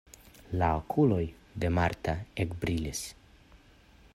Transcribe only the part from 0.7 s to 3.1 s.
okuloj de Marta ekbrilis.